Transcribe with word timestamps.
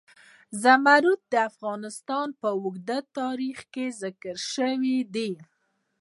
زمرد 0.63 1.19
د 1.31 1.33
افغانستان 1.49 2.27
په 2.41 2.47
اوږده 2.61 2.97
تاریخ 3.19 3.57
کې 3.73 3.85
ذکر 4.01 4.35
شوی 4.53 4.97
دی. 5.15 5.31